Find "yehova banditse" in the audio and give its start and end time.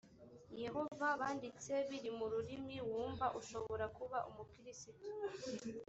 0.63-1.73